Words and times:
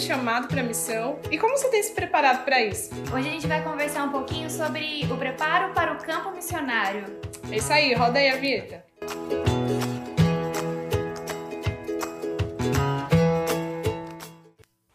do 0.00 0.02
chamado 0.02 0.48
para 0.48 0.62
a 0.62 0.64
missão 0.64 1.18
e 1.30 1.36
como 1.36 1.56
você 1.56 1.68
tem 1.68 1.82
se 1.82 1.92
preparado 1.92 2.42
para 2.42 2.62
isso? 2.62 2.90
Hoje 3.14 3.28
a 3.28 3.32
gente 3.32 3.46
vai 3.46 3.62
conversar 3.62 4.04
um 4.04 4.10
pouquinho 4.10 4.48
sobre 4.48 5.06
o 5.12 5.16
preparo 5.16 5.74
para 5.74 5.92
o 5.92 5.98
campo 5.98 6.30
missionário. 6.30 7.04
É 7.50 7.56
isso 7.56 7.70
aí, 7.70 7.92
roda 7.92 8.18
aí 8.18 8.30
a 8.30 8.36
vinheta. 8.36 8.82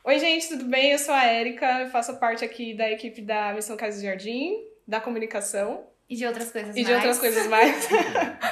Oi, 0.04 0.20
gente, 0.20 0.50
tudo 0.50 0.66
bem? 0.66 0.94
Eu 0.94 1.00
sou 1.00 1.14
a 1.14 1.24
Érica, 1.24 1.82
eu 1.82 1.90
faço 1.90 2.20
parte 2.20 2.44
aqui 2.44 2.74
da 2.74 2.90
equipe 2.90 3.22
da 3.22 3.54
Missão 3.54 3.78
Casa 3.78 4.00
de 4.00 4.06
Jardim, 4.08 4.56
da 4.88 5.00
comunicação. 5.00 5.86
E 6.10 6.16
de 6.16 6.26
outras 6.26 6.52
coisas 6.52 6.76
e 6.76 6.82
mais. 6.82 6.88
E 6.88 6.90
de 6.90 6.94
outras 6.94 7.20
coisas 7.20 7.48
mais. 7.48 7.88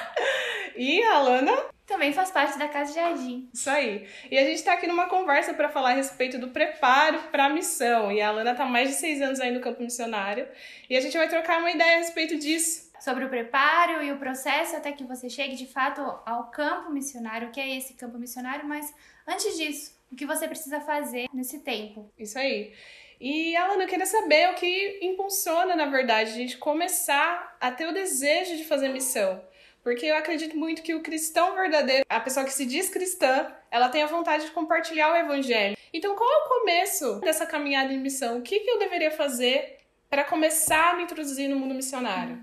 e 0.78 1.02
a 1.04 1.16
Alana 1.16 1.73
também 1.86 2.14
faz 2.14 2.32
parte 2.32 2.58
da 2.58 2.68
Casa 2.68 2.94
Jardim. 2.94 3.50
Isso 3.54 3.70
aí. 3.70 4.08
E 4.32 4.38
a 4.38 4.42
gente 4.42 4.56
está 4.56 4.74
aqui 4.74 4.88
numa 4.88 5.08
conversa 5.08 5.54
para 5.54 5.70
falar 5.70 5.92
a 5.92 5.96
respeito 5.96 6.38
do 6.38 6.50
preparo 6.50 7.20
para 7.32 7.46
a 7.46 7.50
missão. 7.50 8.12
E 8.12 8.22
a 8.22 8.30
Alana 8.30 8.52
está 8.52 8.66
mais 8.66 8.90
de 8.90 8.96
seis 8.96 9.22
anos 9.22 9.40
aí 9.40 9.52
no 9.52 9.60
campo 9.60 9.82
missionário. 9.82 10.48
E 10.90 10.96
a 10.96 11.02
gente 11.02 11.18
vai 11.18 11.28
trocar 11.28 11.60
uma 11.60 11.72
ideia 11.72 11.96
a 11.96 12.00
respeito 12.00 12.38
disso. 12.38 12.92
Sobre 13.02 13.26
o 13.26 13.30
preparo 13.30 14.02
e 14.02 14.12
o 14.14 14.18
processo 14.18 14.78
até 14.78 14.94
que 14.94 15.04
você 15.04 15.30
chegue 15.30 15.56
de 15.56 15.68
fato 15.68 16.02
ao 16.26 16.50
campo 16.52 16.90
missionário. 16.90 17.52
Que 17.52 17.60
é 17.60 17.76
esse 17.76 17.96
campo 17.96 18.18
missionário? 18.18 18.66
Mas 18.66 18.94
antes 19.28 19.58
disso, 19.58 19.94
o 20.10 20.16
que 20.16 20.26
você 20.26 20.48
precisa 20.48 20.80
fazer 20.80 21.28
nesse 21.34 21.60
tempo? 21.60 22.10
Isso 22.18 22.40
aí. 22.40 22.74
E, 23.20 23.56
Alana, 23.56 23.84
eu 23.84 23.88
queria 23.88 24.06
saber 24.06 24.50
o 24.50 24.56
que 24.56 25.00
impulsiona, 25.02 25.76
na 25.76 25.86
verdade, 25.86 26.32
a 26.32 26.34
gente 26.34 26.58
começar 26.58 27.56
a 27.60 27.72
ter 27.72 27.88
o 27.88 27.94
desejo 27.94 28.58
de 28.58 28.66
fazer 28.66 28.90
missão. 28.90 29.42
Porque 29.84 30.06
eu 30.06 30.16
acredito 30.16 30.56
muito 30.56 30.82
que 30.82 30.96
o 30.96 31.02
cristão 31.02 31.54
verdadeiro, 31.54 32.06
a 32.08 32.20
pessoa 32.20 32.46
que 32.46 32.54
se 32.54 32.66
diz 32.66 32.90
cristã, 32.90 33.52
ela 33.70 33.90
tem 33.90 34.02
a 34.02 34.08
vontade 34.08 34.46
de 34.46 34.52
compartilhar 34.52 35.12
o 35.12 35.16
evangelho. 35.16 35.76
Então, 35.94 36.16
qual 36.16 36.30
é 36.32 36.46
o 36.46 36.60
começo 36.60 37.20
dessa 37.20 37.46
caminhada 37.46 37.92
em 37.92 38.00
missão? 38.00 38.38
O 38.38 38.42
que, 38.42 38.62
que 38.62 38.70
eu 38.70 38.80
deveria 38.80 39.12
fazer 39.12 39.80
para 40.10 40.24
começar 40.24 40.92
a 40.92 40.96
me 40.96 41.04
introduzir 41.04 41.50
no 41.50 41.58
mundo 41.58 41.76
missionário? 41.76 42.40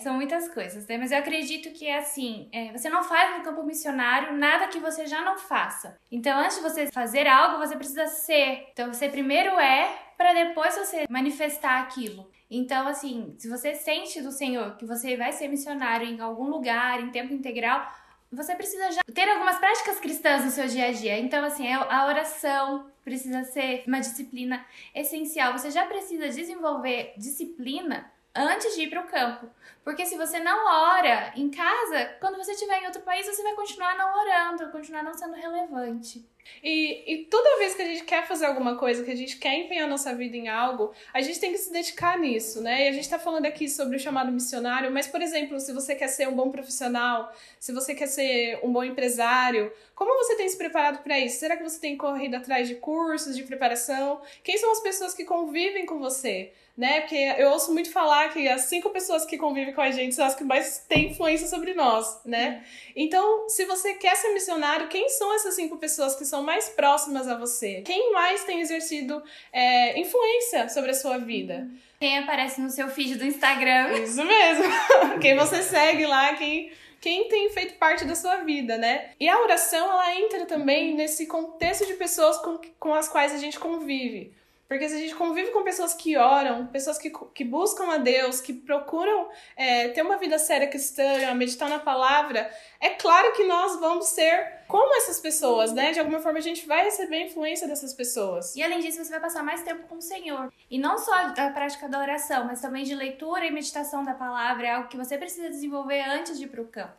São 0.00 0.14
muitas 0.14 0.48
coisas, 0.48 0.86
né? 0.86 0.96
Mas 0.96 1.12
eu 1.12 1.18
acredito 1.18 1.72
que 1.72 1.86
é 1.86 1.98
assim: 1.98 2.48
é, 2.52 2.72
você 2.72 2.88
não 2.88 3.04
faz 3.04 3.38
no 3.38 3.44
campo 3.44 3.62
missionário 3.62 4.36
nada 4.36 4.68
que 4.68 4.78
você 4.78 5.06
já 5.06 5.22
não 5.22 5.38
faça. 5.38 5.96
Então, 6.10 6.38
antes 6.38 6.56
de 6.56 6.62
você 6.62 6.86
fazer 6.90 7.26
algo, 7.26 7.58
você 7.58 7.76
precisa 7.76 8.06
ser. 8.06 8.68
Então, 8.72 8.92
você 8.92 9.08
primeiro 9.08 9.58
é, 9.58 9.94
para 10.16 10.32
depois 10.32 10.76
você 10.76 11.06
manifestar 11.08 11.80
aquilo. 11.80 12.30
Então, 12.50 12.88
assim, 12.88 13.34
se 13.38 13.48
você 13.48 13.74
sente 13.74 14.20
do 14.20 14.32
Senhor 14.32 14.76
que 14.76 14.84
você 14.84 15.16
vai 15.16 15.32
ser 15.32 15.48
missionário 15.48 16.06
em 16.06 16.20
algum 16.20 16.48
lugar, 16.48 17.00
em 17.00 17.10
tempo 17.10 17.32
integral, 17.32 17.88
você 18.32 18.54
precisa 18.54 18.90
já 18.92 19.00
ter 19.12 19.28
algumas 19.28 19.58
práticas 19.58 19.98
cristãs 19.98 20.44
no 20.44 20.50
seu 20.50 20.66
dia 20.66 20.86
a 20.86 20.92
dia. 20.92 21.18
Então, 21.18 21.44
assim, 21.44 21.66
é 21.66 21.74
a 21.74 22.06
oração 22.06 22.90
precisa 23.04 23.42
ser 23.44 23.82
uma 23.86 23.98
disciplina 23.98 24.64
essencial. 24.94 25.52
Você 25.52 25.70
já 25.70 25.86
precisa 25.86 26.28
desenvolver 26.28 27.12
disciplina 27.16 28.10
antes 28.34 28.74
de 28.74 28.82
ir 28.82 28.90
para 28.90 29.00
o 29.00 29.06
campo. 29.06 29.48
Porque 29.82 30.04
se 30.04 30.16
você 30.16 30.38
não 30.38 30.66
ora 30.66 31.32
em 31.36 31.50
casa, 31.50 32.16
quando 32.20 32.36
você 32.36 32.52
estiver 32.52 32.82
em 32.82 32.86
outro 32.86 33.02
país, 33.02 33.26
você 33.26 33.42
vai 33.42 33.54
continuar 33.54 33.96
não 33.96 34.20
orando, 34.20 34.70
continuar 34.70 35.02
não 35.02 35.14
sendo 35.14 35.34
relevante. 35.34 36.24
E, 36.62 37.12
e 37.12 37.24
toda 37.26 37.58
vez 37.58 37.74
que 37.74 37.82
a 37.82 37.86
gente 37.86 38.04
quer 38.04 38.26
fazer 38.26 38.46
alguma 38.46 38.76
coisa, 38.76 39.04
que 39.04 39.10
a 39.10 39.16
gente 39.16 39.38
quer 39.38 39.54
empenhar 39.54 39.88
nossa 39.88 40.14
vida 40.14 40.36
em 40.36 40.48
algo, 40.48 40.92
a 41.12 41.20
gente 41.20 41.40
tem 41.40 41.52
que 41.52 41.58
se 41.58 41.72
dedicar 41.72 42.18
nisso, 42.18 42.60
né? 42.60 42.84
E 42.84 42.88
a 42.88 42.92
gente 42.92 43.04
está 43.04 43.18
falando 43.18 43.46
aqui 43.46 43.68
sobre 43.68 43.96
o 43.96 44.00
chamado 44.00 44.30
missionário, 44.32 44.90
mas, 44.90 45.06
por 45.06 45.22
exemplo, 45.22 45.58
se 45.58 45.72
você 45.72 45.94
quer 45.94 46.08
ser 46.08 46.28
um 46.28 46.34
bom 46.34 46.50
profissional, 46.50 47.32
se 47.58 47.72
você 47.72 47.94
quer 47.94 48.06
ser 48.06 48.60
um 48.62 48.72
bom 48.72 48.84
empresário, 48.84 49.72
como 49.94 50.16
você 50.22 50.36
tem 50.36 50.48
se 50.48 50.56
preparado 50.56 51.02
para 51.02 51.18
isso? 51.18 51.38
Será 51.38 51.56
que 51.56 51.62
você 51.62 51.80
tem 51.80 51.96
corrido 51.96 52.34
atrás 52.34 52.68
de 52.68 52.74
cursos, 52.74 53.36
de 53.36 53.44
preparação? 53.44 54.20
Quem 54.42 54.58
são 54.58 54.70
as 54.72 54.80
pessoas 54.80 55.14
que 55.14 55.24
convivem 55.24 55.86
com 55.86 55.98
você? 55.98 56.52
Né? 56.80 57.02
Porque 57.02 57.34
eu 57.36 57.50
ouço 57.50 57.74
muito 57.74 57.92
falar 57.92 58.30
que 58.32 58.48
as 58.48 58.62
cinco 58.62 58.88
pessoas 58.88 59.26
que 59.26 59.36
convivem 59.36 59.74
com 59.74 59.82
a 59.82 59.90
gente 59.90 60.14
são 60.14 60.24
as 60.24 60.34
que 60.34 60.42
mais 60.42 60.78
têm 60.88 61.10
influência 61.10 61.46
sobre 61.46 61.74
nós, 61.74 62.22
né? 62.24 62.64
Hum. 62.64 62.92
Então, 62.96 63.48
se 63.50 63.66
você 63.66 63.92
quer 63.92 64.16
ser 64.16 64.32
missionário, 64.32 64.88
quem 64.88 65.06
são 65.10 65.34
essas 65.34 65.54
cinco 65.54 65.76
pessoas 65.76 66.14
que 66.16 66.24
são 66.24 66.42
mais 66.42 66.70
próximas 66.70 67.28
a 67.28 67.36
você? 67.36 67.82
Quem 67.82 68.14
mais 68.14 68.44
tem 68.44 68.62
exercido 68.62 69.22
é, 69.52 70.00
influência 70.00 70.70
sobre 70.70 70.92
a 70.92 70.94
sua 70.94 71.18
vida? 71.18 71.68
Quem 71.98 72.16
aparece 72.16 72.62
no 72.62 72.70
seu 72.70 72.88
feed 72.88 73.16
do 73.16 73.26
Instagram. 73.26 73.98
Isso 73.98 74.24
mesmo. 74.24 74.64
quem 75.20 75.36
você 75.36 75.62
segue 75.62 76.06
lá, 76.06 76.32
quem 76.32 76.72
quem 76.98 77.28
tem 77.28 77.50
feito 77.50 77.74
parte 77.74 78.06
da 78.06 78.14
sua 78.14 78.36
vida, 78.36 78.78
né? 78.78 79.10
E 79.20 79.28
a 79.28 79.38
oração, 79.38 79.90
ela 79.90 80.14
entra 80.16 80.46
também 80.46 80.94
nesse 80.94 81.26
contexto 81.26 81.86
de 81.86 81.94
pessoas 81.94 82.38
com, 82.38 82.58
com 82.78 82.94
as 82.94 83.06
quais 83.06 83.34
a 83.34 83.38
gente 83.38 83.58
convive. 83.58 84.32
Porque 84.70 84.88
se 84.88 84.94
a 84.94 84.98
gente 84.98 85.16
convive 85.16 85.50
com 85.50 85.64
pessoas 85.64 85.92
que 85.92 86.16
oram, 86.16 86.64
pessoas 86.68 86.96
que, 86.96 87.10
que 87.34 87.44
buscam 87.44 87.90
a 87.90 87.96
Deus, 87.96 88.40
que 88.40 88.52
procuram 88.52 89.28
é, 89.56 89.88
ter 89.88 90.00
uma 90.00 90.16
vida 90.16 90.38
séria 90.38 90.68
cristã, 90.68 91.34
meditar 91.34 91.68
na 91.68 91.80
palavra, 91.80 92.48
é 92.78 92.90
claro 92.90 93.32
que 93.32 93.42
nós 93.42 93.80
vamos 93.80 94.06
ser 94.06 94.60
como 94.68 94.96
essas 94.98 95.18
pessoas, 95.18 95.72
né? 95.72 95.90
De 95.90 95.98
alguma 95.98 96.20
forma 96.20 96.38
a 96.38 96.40
gente 96.40 96.68
vai 96.68 96.84
receber 96.84 97.16
a 97.16 97.26
influência 97.26 97.66
dessas 97.66 97.92
pessoas. 97.92 98.54
E 98.54 98.62
além 98.62 98.78
disso, 98.78 99.04
você 99.04 99.10
vai 99.10 99.18
passar 99.18 99.42
mais 99.42 99.60
tempo 99.64 99.88
com 99.88 99.96
o 99.96 100.00
Senhor. 100.00 100.52
E 100.70 100.78
não 100.78 100.98
só 100.98 101.30
da 101.30 101.50
prática 101.50 101.88
da 101.88 101.98
oração, 101.98 102.44
mas 102.44 102.60
também 102.60 102.84
de 102.84 102.94
leitura 102.94 103.44
e 103.44 103.50
meditação 103.50 104.04
da 104.04 104.14
palavra, 104.14 104.68
é 104.68 104.70
algo 104.70 104.88
que 104.88 104.96
você 104.96 105.18
precisa 105.18 105.50
desenvolver 105.50 106.00
antes 106.02 106.38
de 106.38 106.44
ir 106.44 106.48
para 106.48 106.62
o 106.62 106.68
campo. 106.68 106.94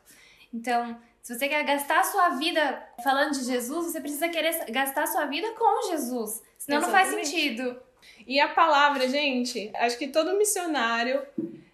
Então, 0.53 0.99
se 1.21 1.35
você 1.35 1.47
quer 1.47 1.63
gastar 1.63 1.99
a 1.99 2.03
sua 2.03 2.29
vida 2.29 2.83
falando 3.03 3.31
de 3.33 3.43
Jesus, 3.43 3.91
você 3.91 4.01
precisa 4.01 4.29
querer 4.29 4.65
gastar 4.71 5.03
a 5.03 5.07
sua 5.07 5.25
vida 5.25 5.51
com 5.51 5.89
Jesus. 5.89 6.41
Senão 6.57 6.79
Exatamente. 6.79 6.83
não 6.83 6.89
faz 6.91 7.09
sentido. 7.09 7.81
E 8.25 8.39
a 8.39 8.49
palavra, 8.49 9.07
gente, 9.07 9.71
acho 9.75 9.97
que 9.97 10.07
todo 10.07 10.37
missionário 10.37 11.21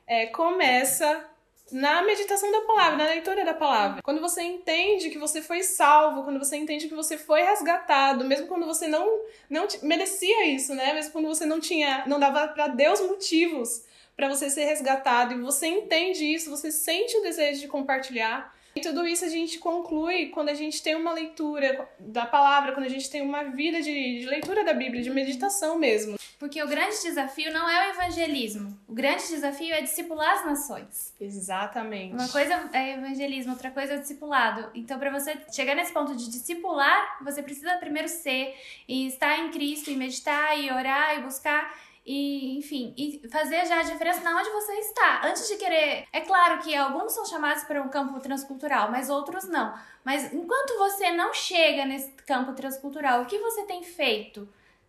é, 0.06 0.28
começa 0.28 1.26
na 1.72 2.02
meditação 2.02 2.52
da 2.52 2.62
palavra, 2.62 2.98
na 2.98 3.06
leitura 3.06 3.44
da 3.44 3.54
palavra. 3.54 4.02
Quando 4.02 4.22
você 4.22 4.42
entende 4.42 5.10
que 5.10 5.18
você 5.18 5.42
foi 5.42 5.64
salvo, 5.64 6.24
quando 6.24 6.40
você 6.40 6.56
entende 6.56 6.88
que 6.88 6.96
você 6.96 7.18
foi 7.18 7.42
resgatado, 7.42 8.24
mesmo 8.24 8.48
quando 8.48 8.66
você 8.66 8.88
não 8.88 9.22
não 9.50 9.68
merecia 9.84 10.46
isso, 10.46 10.74
né? 10.74 10.94
Mesmo 10.94 11.12
quando 11.12 11.28
você 11.28 11.46
não 11.46 11.60
tinha, 11.60 12.04
não 12.08 12.20
dava 12.20 12.48
para 12.50 12.68
Deus 12.68 13.02
motivos 13.02 13.84
para 14.16 14.30
você 14.30 14.50
ser 14.50 14.64
resgatado 14.66 15.34
e 15.34 15.42
você 15.42 15.68
entende 15.68 16.26
isso, 16.26 16.50
você 16.50 16.72
sente 16.72 17.16
o 17.18 17.22
desejo 17.22 17.62
de 17.62 17.68
compartilhar, 17.68 18.52
e 18.78 18.82
tudo 18.82 19.08
isso 19.08 19.26
a 19.26 19.30
gente 19.30 19.58
conclui 19.58 20.28
quando 20.28 20.50
a 20.50 20.54
gente 20.54 20.82
tem 20.82 20.96
uma 20.96 21.12
leitura 21.12 21.90
da 22.00 22.26
palavra, 22.26 22.72
quando 22.72 22.86
a 22.86 22.90
gente 22.90 23.10
tem 23.10 23.22
uma 23.22 23.44
vida 23.44 23.82
de, 23.82 24.20
de, 24.20 24.26
leitura 24.26 24.64
da 24.64 24.74
Bíblia, 24.74 25.02
de 25.02 25.10
meditação 25.10 25.78
mesmo. 25.78 26.18
Porque 26.40 26.62
o 26.62 26.68
grande 26.68 27.02
desafio 27.02 27.52
não 27.52 27.68
é 27.68 27.88
o 27.88 27.92
evangelismo. 27.94 28.80
O 28.88 28.94
grande 28.94 29.28
desafio 29.28 29.74
é 29.74 29.82
discipular 29.82 30.36
as 30.36 30.46
nações. 30.46 31.14
Exatamente. 31.20 32.14
Uma 32.14 32.30
coisa 32.30 32.70
é 32.72 32.94
evangelismo, 32.94 33.54
outra 33.54 33.72
coisa 33.72 33.94
é 33.94 33.98
o 33.98 34.00
discipulado. 34.00 34.70
Então, 34.76 35.00
para 35.00 35.10
você 35.10 35.36
chegar 35.52 35.76
nesse 35.76 35.92
ponto 35.92 36.16
de 36.16 36.30
discipular, 36.30 37.18
você 37.24 37.42
precisa 37.42 37.76
primeiro 37.78 38.08
ser 38.08 38.56
e 38.88 39.08
estar 39.08 39.40
em 39.40 39.50
Cristo, 39.50 39.90
e 39.90 39.96
meditar, 39.96 40.60
e 40.60 40.72
orar, 40.72 41.18
e 41.18 41.22
buscar 41.24 41.76
e, 42.08 42.58
enfim, 42.58 42.94
e 42.98 43.28
fazer 43.30 43.66
já 43.66 43.82
a 43.82 43.84
diferença 43.84 44.22
na 44.22 44.40
onde 44.40 44.50
você 44.50 44.72
está. 44.76 45.22
Antes 45.26 45.46
de 45.46 45.58
querer. 45.58 46.08
É 46.14 46.22
claro 46.22 46.60
que 46.62 46.74
alguns 46.74 47.12
são 47.12 47.26
chamados 47.26 47.66
para 47.66 47.82
um 47.84 47.90
campo 47.90 48.18
transcultural, 48.22 48.90
mas 48.90 49.10
outros 49.10 49.44
não. 49.50 49.78
Mas 50.06 50.34
enquanto 50.34 50.78
você 50.78 51.12
não 51.12 51.34
chega 51.34 51.86
nesse 51.86 52.12
campo 52.26 52.54
transcultural, 52.54 53.22
o 53.22 53.26
que 53.26 53.38
você 53.40 53.64
tem 53.64 53.84
feito? 53.84 54.48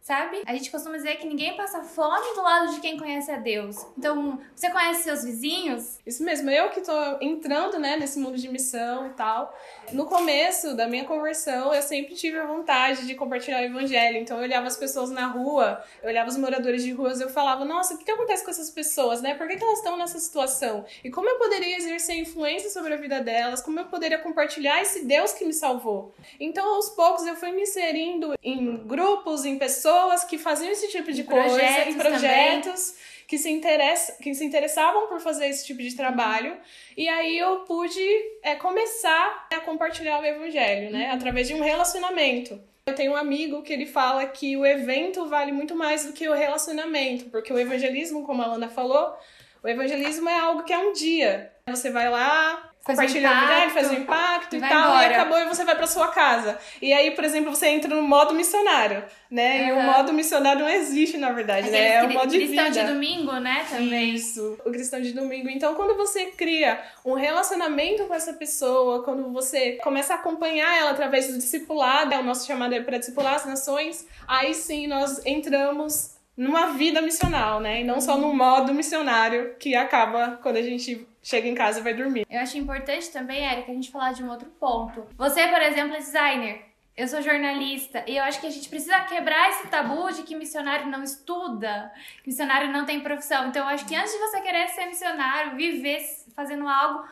Sabe? 0.08 0.40
A 0.46 0.54
gente 0.54 0.70
costuma 0.70 0.96
dizer 0.96 1.16
que 1.16 1.26
ninguém 1.26 1.54
passa 1.54 1.84
fome 1.84 2.34
do 2.34 2.40
lado 2.40 2.72
de 2.72 2.80
quem 2.80 2.96
conhece 2.96 3.30
a 3.30 3.36
Deus. 3.36 3.86
Então, 3.96 4.40
você 4.56 4.70
conhece 4.70 5.02
seus 5.02 5.22
vizinhos? 5.22 5.98
Isso 6.06 6.24
mesmo, 6.24 6.50
eu 6.50 6.70
que 6.70 6.80
tô 6.80 6.92
entrando, 7.20 7.78
né, 7.78 7.94
nesse 7.98 8.18
mundo 8.18 8.38
de 8.38 8.48
missão 8.48 9.08
e 9.08 9.10
tal. 9.10 9.54
No 9.92 10.06
começo 10.06 10.74
da 10.74 10.88
minha 10.88 11.04
conversão, 11.04 11.74
eu 11.74 11.82
sempre 11.82 12.14
tive 12.14 12.38
a 12.38 12.46
vontade 12.46 13.06
de 13.06 13.14
compartilhar 13.14 13.60
o 13.60 13.64
evangelho. 13.64 14.16
Então, 14.16 14.38
eu 14.38 14.44
olhava 14.44 14.66
as 14.66 14.78
pessoas 14.78 15.10
na 15.10 15.26
rua, 15.26 15.84
eu 16.02 16.08
olhava 16.08 16.30
os 16.30 16.38
moradores 16.38 16.82
de 16.82 16.90
ruas, 16.90 17.20
eu 17.20 17.28
falava, 17.28 17.66
nossa, 17.66 17.92
o 17.92 17.98
que, 17.98 18.06
que 18.06 18.10
acontece 18.10 18.42
com 18.42 18.50
essas 18.50 18.70
pessoas, 18.70 19.20
né? 19.20 19.34
Por 19.34 19.46
que, 19.46 19.56
que 19.56 19.64
elas 19.64 19.76
estão 19.76 19.98
nessa 19.98 20.18
situação? 20.18 20.86
E 21.04 21.10
como 21.10 21.28
eu 21.28 21.36
poderia 21.36 21.76
exercer 21.76 22.16
influência 22.16 22.70
sobre 22.70 22.94
a 22.94 22.96
vida 22.96 23.20
delas? 23.20 23.60
Como 23.60 23.78
eu 23.78 23.84
poderia 23.84 24.18
compartilhar 24.18 24.80
esse 24.80 25.04
Deus 25.04 25.34
que 25.34 25.44
me 25.44 25.52
salvou? 25.52 26.14
Então, 26.40 26.76
aos 26.76 26.88
poucos, 26.88 27.26
eu 27.26 27.36
fui 27.36 27.52
me 27.52 27.60
inserindo 27.60 28.32
em 28.42 28.74
grupos, 28.86 29.44
em 29.44 29.58
pessoas 29.58 29.97
pessoas 29.98 30.24
que 30.24 30.38
faziam 30.38 30.70
esse 30.70 30.88
tipo 30.88 31.12
de 31.12 31.24
coisa, 31.24 31.60
em 31.88 31.94
projetos 31.94 32.94
que 33.26 33.36
se, 33.36 33.50
interessa, 33.50 34.16
que 34.22 34.32
se 34.34 34.44
interessavam 34.44 35.06
por 35.08 35.20
fazer 35.20 35.48
esse 35.48 35.66
tipo 35.66 35.82
de 35.82 35.94
trabalho. 35.94 36.56
E 36.96 37.08
aí 37.08 37.36
eu 37.36 37.60
pude 37.60 38.00
é, 38.42 38.54
começar 38.54 39.48
a 39.52 39.60
compartilhar 39.60 40.20
o 40.20 40.24
evangelho, 40.24 40.90
né? 40.90 41.08
Uhum. 41.08 41.14
Através 41.14 41.48
de 41.48 41.54
um 41.54 41.62
relacionamento. 41.62 42.58
Eu 42.86 42.94
tenho 42.94 43.12
um 43.12 43.16
amigo 43.16 43.62
que 43.62 43.72
ele 43.72 43.84
fala 43.84 44.24
que 44.24 44.56
o 44.56 44.64
evento 44.64 45.26
vale 45.26 45.52
muito 45.52 45.76
mais 45.76 46.06
do 46.06 46.12
que 46.14 46.26
o 46.26 46.32
relacionamento, 46.32 47.26
porque 47.26 47.52
o 47.52 47.58
evangelismo, 47.58 48.24
como 48.24 48.42
a 48.42 48.46
Lana 48.46 48.70
falou, 48.70 49.14
o 49.62 49.68
evangelismo 49.68 50.28
é 50.28 50.38
algo 50.38 50.62
que 50.62 50.72
é 50.72 50.78
um 50.78 50.94
dia. 50.94 51.52
Você 51.66 51.90
vai 51.90 52.08
lá, 52.08 52.72
compartilha 52.88 53.28
o 53.28 53.32
evangelho, 53.32 53.70
faz 53.70 53.90
um 53.90 53.94
impacto 53.94 54.54
e, 54.54 54.58
e 54.58 54.60
tal, 54.60 54.90
embora. 54.90 55.12
e 55.12 55.14
acabou 55.14 55.38
e 55.38 55.44
você 55.44 55.64
vai 55.64 55.76
para 55.76 55.86
sua 55.86 56.08
casa. 56.08 56.58
E 56.80 56.92
aí, 56.92 57.10
por 57.10 57.24
exemplo, 57.24 57.54
você 57.54 57.68
entra 57.68 57.94
no 57.94 58.02
modo 58.02 58.34
missionário, 58.34 59.04
né? 59.30 59.62
Uhum. 59.62 59.68
E 59.68 59.72
o 59.72 59.82
modo 59.82 60.12
missionário 60.12 60.62
não 60.62 60.68
existe, 60.68 61.18
na 61.18 61.32
verdade, 61.32 61.68
Aqueles 61.68 61.80
né? 61.80 61.94
É 61.94 62.02
o 62.04 62.12
modo 62.12 62.28
de 62.28 62.38
vida. 62.38 62.62
cristão 62.62 62.86
de 62.86 62.92
domingo, 62.92 63.32
né? 63.32 63.66
Também. 63.68 64.14
Isso, 64.14 64.58
o 64.64 64.70
cristão 64.70 65.00
de 65.00 65.12
domingo. 65.12 65.50
Então, 65.50 65.74
quando 65.74 65.96
você 65.96 66.26
cria 66.26 66.80
um 67.04 67.14
relacionamento 67.14 68.04
com 68.04 68.14
essa 68.14 68.32
pessoa, 68.32 69.02
quando 69.02 69.30
você 69.32 69.72
começa 69.82 70.14
a 70.14 70.16
acompanhar 70.16 70.78
ela 70.78 70.90
através 70.90 71.26
do 71.28 71.34
discipulado, 71.34 72.14
é 72.14 72.18
o 72.18 72.24
nosso 72.24 72.46
chamado 72.46 72.74
é 72.74 72.80
para 72.80 72.98
discipular 72.98 73.34
as 73.34 73.44
nações, 73.44 74.06
aí 74.26 74.54
sim 74.54 74.86
nós 74.86 75.24
entramos 75.26 76.16
numa 76.38 76.68
vida 76.68 77.02
missional, 77.02 77.58
né? 77.58 77.80
E 77.80 77.84
não 77.84 78.00
só 78.00 78.16
num 78.16 78.32
modo 78.32 78.72
missionário 78.72 79.56
que 79.58 79.74
acaba 79.74 80.38
quando 80.40 80.56
a 80.56 80.62
gente 80.62 81.07
chega 81.22 81.48
em 81.48 81.54
casa 81.54 81.80
e 81.80 81.82
vai 81.82 81.94
dormir. 81.94 82.26
Eu 82.28 82.40
acho 82.40 82.58
importante 82.58 83.10
também, 83.10 83.44
Erika, 83.44 83.70
a 83.70 83.74
gente 83.74 83.90
falar 83.90 84.12
de 84.12 84.22
um 84.22 84.30
outro 84.30 84.48
ponto. 84.60 85.06
Você, 85.16 85.46
por 85.48 85.60
exemplo, 85.60 85.94
é 85.94 85.98
designer. 85.98 86.68
Eu 86.96 87.06
sou 87.06 87.22
jornalista 87.22 88.02
e 88.08 88.16
eu 88.16 88.24
acho 88.24 88.40
que 88.40 88.46
a 88.48 88.50
gente 88.50 88.68
precisa 88.68 88.98
quebrar 89.02 89.50
esse 89.50 89.68
tabu 89.68 90.12
de 90.12 90.24
que 90.24 90.34
missionário 90.34 90.86
não 90.86 91.04
estuda, 91.04 91.92
que 92.24 92.28
missionário 92.28 92.72
não 92.72 92.84
tem 92.84 92.98
profissão. 93.00 93.48
Então, 93.48 93.62
eu 93.62 93.68
acho 93.68 93.86
que 93.86 93.94
antes 93.94 94.10
de 94.10 94.18
você 94.18 94.40
querer 94.40 94.66
ser 94.68 94.86
missionário, 94.86 95.56
viver 95.56 96.00
fazendo 96.34 96.66
algo 96.66 97.04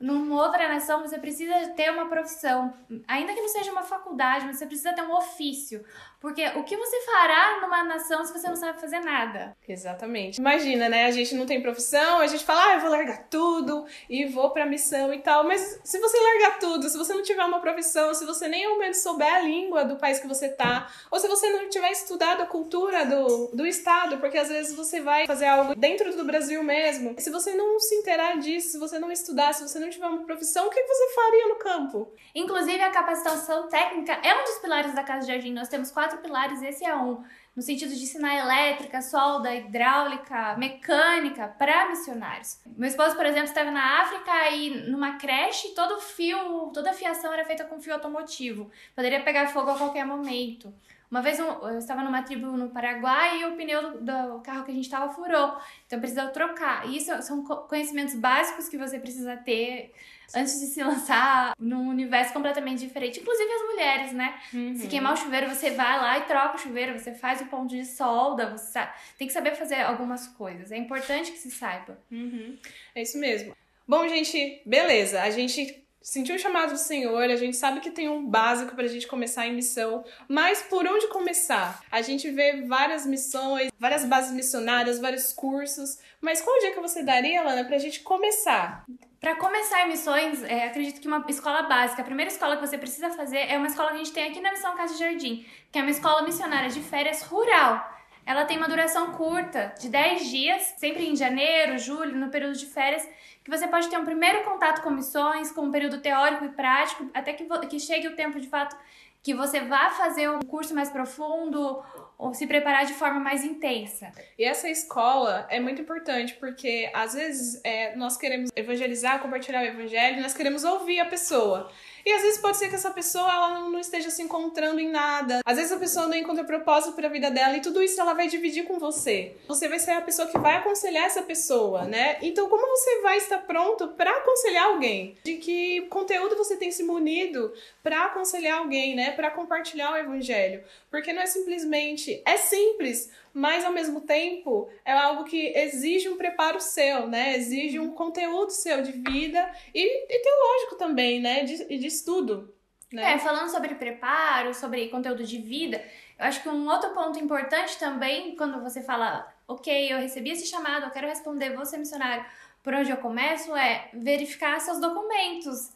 numa 0.00 0.42
outra 0.42 0.66
nação, 0.66 1.00
você 1.00 1.18
precisa 1.18 1.54
ter 1.76 1.90
uma 1.90 2.06
profissão. 2.06 2.72
Ainda 3.06 3.34
que 3.34 3.40
não 3.40 3.48
seja 3.48 3.70
uma 3.70 3.82
faculdade, 3.82 4.46
mas 4.46 4.58
você 4.58 4.66
precisa 4.66 4.94
ter 4.94 5.02
um 5.02 5.14
ofício. 5.14 5.84
Porque 6.20 6.46
o 6.48 6.62
que 6.64 6.76
você 6.76 7.00
fará 7.00 7.60
numa 7.62 7.82
nação 7.82 8.24
se 8.24 8.32
você 8.32 8.46
não 8.46 8.56
sabe 8.56 8.78
fazer 8.78 9.00
nada? 9.00 9.56
Exatamente. 9.66 10.38
Imagina, 10.38 10.88
né? 10.88 11.06
A 11.06 11.10
gente 11.10 11.34
não 11.34 11.46
tem 11.46 11.62
profissão, 11.62 12.18
a 12.18 12.26
gente 12.26 12.44
fala, 12.44 12.62
ah, 12.66 12.74
eu 12.74 12.80
vou 12.80 12.90
largar 12.90 13.26
tudo 13.30 13.86
e 14.08 14.26
vou 14.26 14.50
pra 14.50 14.66
missão 14.66 15.14
e 15.14 15.18
tal. 15.20 15.44
Mas 15.44 15.80
se 15.82 15.98
você 15.98 16.18
largar 16.20 16.58
tudo, 16.58 16.90
se 16.90 16.98
você 16.98 17.14
não 17.14 17.22
tiver 17.22 17.44
uma 17.44 17.60
profissão, 17.60 18.12
se 18.12 18.26
você 18.26 18.48
nem 18.48 18.66
ao 18.66 18.78
menos 18.78 18.98
souber 18.98 19.34
a 19.34 19.40
língua 19.40 19.84
do 19.84 19.96
país 19.96 20.20
que 20.20 20.28
você 20.28 20.50
tá, 20.50 20.90
ou 21.10 21.18
se 21.18 21.26
você 21.26 21.50
não 21.50 21.70
tiver 21.70 21.90
estudado 21.90 22.42
a 22.42 22.46
cultura 22.46 23.06
do, 23.06 23.48
do 23.54 23.66
estado, 23.66 24.18
porque 24.18 24.36
às 24.36 24.48
vezes 24.48 24.76
você 24.76 25.00
vai 25.00 25.26
fazer 25.26 25.46
algo 25.46 25.74
dentro 25.74 26.14
do 26.14 26.24
Brasil 26.24 26.62
mesmo. 26.62 27.14
Se 27.18 27.30
você 27.30 27.54
não 27.54 27.80
se 27.80 27.94
inteirar 27.94 28.38
disso, 28.38 28.72
se 28.72 28.78
você 28.78 28.98
não 28.98 29.10
estudar, 29.10 29.54
se 29.54 29.66
você 29.66 29.78
não 29.78 29.88
tiver 29.88 30.06
uma 30.06 30.24
profissão, 30.24 30.66
o 30.66 30.70
que 30.70 30.82
você 30.82 31.14
faria 31.14 31.48
no 31.48 31.56
campo? 31.56 32.12
Inclusive, 32.34 32.82
a 32.82 32.90
capacitação 32.90 33.68
técnica 33.68 34.20
é 34.22 34.34
um 34.34 34.44
dos 34.44 34.58
pilares 34.58 34.94
da 34.94 35.02
Casa 35.02 35.26
de 35.26 35.32
Jardim. 35.32 35.52
Nós 35.52 35.68
temos 35.68 35.90
quatro 35.90 36.09
quatro 36.10 36.18
pilares, 36.18 36.62
esse 36.62 36.84
é 36.84 36.94
um. 36.94 37.22
No 37.54 37.62
sentido 37.62 37.94
de 37.94 38.02
ensinar 38.02 38.36
elétrica, 38.36 39.02
solda, 39.02 39.54
hidráulica, 39.54 40.56
mecânica 40.56 41.48
para 41.48 41.88
missionários. 41.88 42.60
Meu 42.76 42.88
esposo, 42.88 43.16
por 43.16 43.26
exemplo, 43.26 43.48
estava 43.48 43.70
na 43.70 44.00
África 44.02 44.50
e 44.50 44.88
numa 44.90 45.16
creche, 45.16 45.74
todo 45.74 46.00
fio, 46.00 46.70
toda 46.72 46.90
a 46.90 46.94
fiação 46.94 47.32
era 47.32 47.44
feita 47.44 47.64
com 47.64 47.80
fio 47.80 47.94
automotivo. 47.94 48.70
Poderia 48.94 49.22
pegar 49.22 49.48
fogo 49.48 49.70
a 49.70 49.78
qualquer 49.78 50.06
momento. 50.06 50.72
Uma 51.10 51.20
vez 51.20 51.40
eu 51.40 51.76
estava 51.76 52.02
numa 52.04 52.22
tribo 52.22 52.46
no 52.56 52.70
Paraguai 52.70 53.40
e 53.40 53.44
o 53.44 53.56
pneu 53.56 54.00
do 54.00 54.40
carro 54.42 54.64
que 54.64 54.70
a 54.70 54.74
gente 54.74 54.84
estava 54.84 55.12
furou. 55.12 55.56
Então 55.86 55.98
precisava 55.98 56.30
trocar. 56.30 56.88
E 56.88 56.96
isso 56.96 57.20
são 57.22 57.42
conhecimentos 57.44 58.14
básicos 58.14 58.68
que 58.68 58.78
você 58.78 58.98
precisa 58.98 59.36
ter 59.36 59.92
antes 60.34 60.60
de 60.60 60.66
se 60.66 60.82
lançar 60.82 61.54
num 61.58 61.88
universo 61.88 62.32
completamente 62.32 62.80
diferente. 62.80 63.20
Inclusive 63.20 63.50
as 63.52 63.62
mulheres, 63.62 64.12
né? 64.12 64.40
Uhum. 64.52 64.76
Se 64.76 64.86
queimar 64.86 65.14
o 65.14 65.16
chuveiro, 65.16 65.48
você 65.48 65.70
vai 65.70 65.98
lá 65.98 66.18
e 66.18 66.22
troca 66.22 66.56
o 66.56 66.58
chuveiro, 66.58 66.98
você 66.98 67.14
faz 67.14 67.40
o 67.40 67.46
ponto 67.46 67.68
de 67.68 67.84
solda, 67.84 68.50
você 68.50 68.72
sabe. 68.72 68.92
tem 69.18 69.26
que 69.26 69.32
saber 69.32 69.54
fazer 69.54 69.80
algumas 69.82 70.26
coisas. 70.28 70.70
É 70.70 70.76
importante 70.76 71.32
que 71.32 71.38
se 71.38 71.50
saiba. 71.50 71.98
Uhum. 72.10 72.56
É 72.94 73.02
isso 73.02 73.18
mesmo. 73.18 73.56
Bom, 73.86 74.06
gente, 74.06 74.62
beleza. 74.64 75.22
A 75.22 75.30
gente 75.30 75.82
sentiu 76.00 76.36
o 76.36 76.38
chamado 76.38 76.72
do 76.72 76.78
Senhor, 76.78 77.22
a 77.22 77.36
gente 77.36 77.56
sabe 77.56 77.80
que 77.80 77.90
tem 77.90 78.08
um 78.08 78.24
básico 78.24 78.74
para 78.74 78.84
a 78.84 78.88
gente 78.88 79.06
começar 79.06 79.46
em 79.46 79.54
missão, 79.54 80.04
mas 80.28 80.62
por 80.62 80.86
onde 80.86 81.08
começar? 81.08 81.82
A 81.90 82.00
gente 82.00 82.30
vê 82.30 82.62
várias 82.62 83.04
missões, 83.04 83.70
várias 83.78 84.04
bases 84.04 84.32
missionárias, 84.32 84.98
vários 84.98 85.32
cursos, 85.32 85.98
mas 86.20 86.40
qual 86.40 86.58
dica 86.60 86.80
você 86.80 87.02
daria, 87.02 87.42
Lana, 87.42 87.64
para 87.64 87.76
a 87.76 87.80
gente 87.80 88.00
começar? 88.00 88.86
Para 89.20 89.36
começar 89.36 89.86
missões, 89.86 90.42
é, 90.44 90.64
acredito 90.64 90.98
que 90.98 91.06
uma 91.06 91.22
escola 91.28 91.64
básica, 91.64 92.00
a 92.00 92.04
primeira 92.04 92.30
escola 92.30 92.56
que 92.56 92.66
você 92.66 92.78
precisa 92.78 93.10
fazer 93.10 93.36
é 93.36 93.58
uma 93.58 93.66
escola 93.66 93.90
que 93.90 93.96
a 93.96 93.98
gente 93.98 94.12
tem 94.12 94.30
aqui 94.30 94.40
na 94.40 94.50
Missão 94.50 94.74
Casa 94.74 94.94
de 94.94 95.00
Jardim, 95.00 95.44
que 95.70 95.78
é 95.78 95.82
uma 95.82 95.90
escola 95.90 96.22
missionária 96.22 96.70
de 96.70 96.80
férias 96.80 97.20
rural. 97.24 97.86
Ela 98.24 98.46
tem 98.46 98.56
uma 98.56 98.66
duração 98.66 99.12
curta, 99.12 99.74
de 99.78 99.90
10 99.90 100.30
dias, 100.30 100.74
sempre 100.78 101.06
em 101.06 101.14
janeiro, 101.14 101.78
julho, 101.78 102.16
no 102.16 102.30
período 102.30 102.56
de 102.56 102.64
férias, 102.64 103.06
que 103.44 103.50
você 103.50 103.68
pode 103.68 103.90
ter 103.90 103.98
um 103.98 104.06
primeiro 104.06 104.42
contato 104.42 104.80
com 104.80 104.88
missões, 104.88 105.52
com 105.52 105.66
um 105.66 105.70
período 105.70 106.00
teórico 106.00 106.46
e 106.46 106.48
prático, 106.48 107.10
até 107.12 107.34
que, 107.34 107.44
que 107.66 107.78
chegue 107.78 108.08
o 108.08 108.16
tempo 108.16 108.40
de 108.40 108.48
fato 108.48 108.74
que 109.22 109.34
você 109.34 109.60
vá 109.60 109.90
fazer 109.90 110.30
um 110.30 110.40
curso 110.40 110.74
mais 110.74 110.90
profundo 110.90 111.82
ou 112.16 112.34
se 112.34 112.46
preparar 112.46 112.86
de 112.86 112.94
forma 112.94 113.20
mais 113.20 113.44
intensa. 113.44 114.12
E 114.38 114.44
essa 114.44 114.68
escola 114.68 115.46
é 115.50 115.58
muito 115.58 115.82
importante 115.82 116.34
porque 116.34 116.90
às 116.94 117.14
vezes 117.14 117.60
é, 117.64 117.96
nós 117.96 118.16
queremos 118.16 118.50
evangelizar, 118.54 119.20
compartilhar 119.20 119.62
o 119.62 119.66
evangelho, 119.66 120.22
nós 120.22 120.34
queremos 120.34 120.64
ouvir 120.64 121.00
a 121.00 121.06
pessoa. 121.06 121.70
E 122.04 122.12
às 122.12 122.22
vezes 122.22 122.38
pode 122.38 122.56
ser 122.56 122.68
que 122.68 122.74
essa 122.74 122.90
pessoa 122.90 123.30
ela 123.30 123.60
não 123.68 123.78
esteja 123.78 124.10
se 124.10 124.22
encontrando 124.22 124.80
em 124.80 124.90
nada. 124.90 125.40
Às 125.44 125.56
vezes 125.56 125.72
a 125.72 125.78
pessoa 125.78 126.06
não 126.06 126.16
encontra 126.16 126.44
propósito 126.44 126.94
para 126.94 127.08
a 127.08 127.10
vida 127.10 127.30
dela 127.30 127.56
e 127.56 127.60
tudo 127.60 127.82
isso 127.82 128.00
ela 128.00 128.14
vai 128.14 128.28
dividir 128.28 128.64
com 128.64 128.78
você. 128.78 129.36
Você 129.48 129.68
vai 129.68 129.78
ser 129.78 129.92
a 129.92 130.00
pessoa 130.00 130.28
que 130.28 130.38
vai 130.38 130.56
aconselhar 130.56 131.04
essa 131.04 131.22
pessoa, 131.22 131.84
né? 131.84 132.18
Então 132.22 132.48
como 132.48 132.66
você 132.66 133.00
vai 133.00 133.16
estar 133.18 133.38
pronto 133.38 133.88
para 133.88 134.10
aconselhar 134.10 134.66
alguém? 134.66 135.16
De 135.24 135.36
que 135.36 135.82
conteúdo 135.82 136.36
você 136.36 136.56
tem 136.56 136.70
se 136.70 136.82
munido 136.82 137.52
para 137.82 138.06
aconselhar 138.06 138.58
alguém, 138.58 138.94
né? 138.94 139.12
Para 139.12 139.30
compartilhar 139.30 139.92
o 139.92 139.96
evangelho? 139.96 140.62
Porque 140.90 141.12
não 141.12 141.22
é 141.22 141.26
simplesmente 141.26 142.22
é 142.24 142.36
simples, 142.36 143.10
mas 143.32 143.64
ao 143.64 143.72
mesmo 143.72 144.00
tempo 144.00 144.68
é 144.84 144.92
algo 144.92 145.24
que 145.24 145.52
exige 145.56 146.08
um 146.08 146.16
preparo 146.16 146.60
seu, 146.60 147.06
né? 147.06 147.36
Exige 147.36 147.78
um 147.78 147.92
conteúdo 147.92 148.50
seu 148.50 148.82
de 148.82 148.92
vida 148.92 149.50
e, 149.74 149.82
e 149.82 150.18
teológico 150.18 150.76
também, 150.76 151.20
né? 151.20 151.44
De, 151.44 151.78
de 151.78 151.89
estudo. 151.90 152.54
Né? 152.92 153.14
É, 153.14 153.18
falando 153.18 153.48
sobre 153.50 153.74
preparo, 153.74 154.52
sobre 154.52 154.88
conteúdo 154.88 155.22
de 155.22 155.38
vida, 155.38 155.84
eu 156.18 156.26
acho 156.26 156.42
que 156.42 156.48
um 156.48 156.68
outro 156.68 156.90
ponto 156.90 157.18
importante 157.18 157.78
também, 157.78 158.34
quando 158.34 158.60
você 158.60 158.82
fala, 158.82 159.32
ok, 159.46 159.92
eu 159.92 159.98
recebi 159.98 160.30
esse 160.30 160.46
chamado, 160.46 160.86
eu 160.86 160.90
quero 160.90 161.06
responder, 161.06 161.54
vou 161.54 161.64
ser 161.64 161.78
missionário, 161.78 162.24
por 162.62 162.74
onde 162.74 162.90
eu 162.90 162.96
começo, 162.96 163.54
é 163.54 163.88
verificar 163.94 164.60
seus 164.60 164.80
documentos. 164.80 165.72